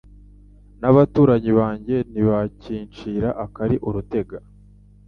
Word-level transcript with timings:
n’abaturanyi 0.81 1.51
banjye 1.59 1.95
ntibakincira 2.11 3.29
akari 3.45 3.75
urutega 3.87 4.37